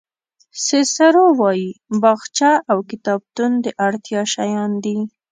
[0.65, 1.69] سیسرو وایي
[2.01, 4.97] باغچه او کتابتون د اړتیا شیان دي.